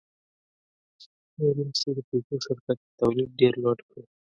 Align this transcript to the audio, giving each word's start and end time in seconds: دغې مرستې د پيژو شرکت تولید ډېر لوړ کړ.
دغې 1.37 1.63
مرستې 1.67 1.89
د 1.95 1.99
پيژو 2.07 2.35
شرکت 2.45 2.77
تولید 2.99 3.29
ډېر 3.39 3.53
لوړ 3.63 3.77
کړ. 3.89 4.01